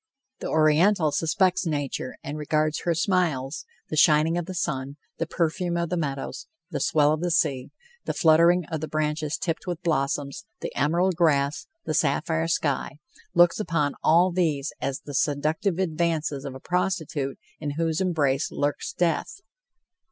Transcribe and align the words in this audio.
The 0.39 0.49
Oriental 0.49 1.11
suspects 1.11 1.67
nature 1.67 2.15
and 2.23 2.35
regards 2.35 2.79
her 2.85 2.95
smiles 2.95 3.65
the 3.89 3.95
shining 3.95 4.35
of 4.35 4.47
the 4.47 4.55
sun, 4.55 4.95
the 5.19 5.27
perfume 5.27 5.77
of 5.77 5.89
the 5.91 5.95
meadows, 5.95 6.47
the 6.71 6.79
swell 6.79 7.13
of 7.13 7.21
the 7.21 7.29
sea, 7.29 7.69
the 8.05 8.13
fluttering 8.15 8.65
of 8.71 8.81
the 8.81 8.87
branches 8.87 9.37
tipped 9.37 9.67
with 9.67 9.83
blossoms, 9.83 10.43
the 10.59 10.75
emerald 10.75 11.15
grass, 11.15 11.67
the 11.85 11.93
sapphire 11.93 12.47
sky 12.47 12.93
looks 13.35 13.59
upon 13.59 13.93
all 14.03 14.31
these 14.31 14.73
as 14.81 15.01
the 15.01 15.13
seductive 15.13 15.77
advances 15.77 16.45
of 16.45 16.55
a 16.55 16.59
prostitute 16.59 17.37
in 17.59 17.73
whose 17.77 18.01
embrace 18.01 18.51
lurks 18.51 18.93
death! 18.93 19.41